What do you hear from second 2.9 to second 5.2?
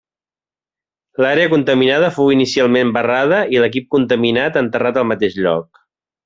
barrada i l'equip contaminat enterrat al